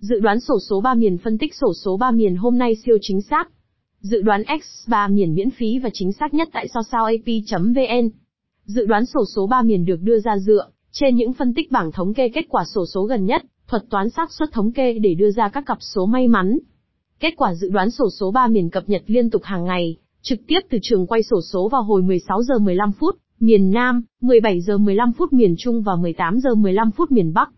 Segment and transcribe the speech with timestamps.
[0.00, 2.98] Dự đoán sổ số 3 miền phân tích sổ số 3 miền hôm nay siêu
[3.00, 3.50] chính xác.
[4.00, 8.08] Dự đoán X3 miền miễn phí và chính xác nhất tại sao sao ap.vn.
[8.64, 11.92] Dự đoán sổ số 3 miền được đưa ra dựa trên những phân tích bảng
[11.92, 15.14] thống kê kết quả sổ số gần nhất, thuật toán xác suất thống kê để
[15.14, 16.58] đưa ra các cặp số may mắn.
[17.20, 20.38] Kết quả dự đoán sổ số 3 miền cập nhật liên tục hàng ngày, trực
[20.46, 24.60] tiếp từ trường quay sổ số vào hồi 16 giờ 15 phút miền Nam, 17
[24.60, 27.50] giờ 15 phút miền Trung và 18 giờ 15 phút miền Bắc.